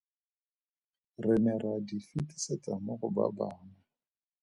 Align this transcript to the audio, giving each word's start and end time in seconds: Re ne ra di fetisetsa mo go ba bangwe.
Re 1.23 1.35
ne 1.43 1.53
ra 1.61 1.73
di 1.87 1.97
fetisetsa 2.07 2.73
mo 2.85 2.93
go 2.99 3.07
ba 3.15 3.25
bangwe. 3.37 3.79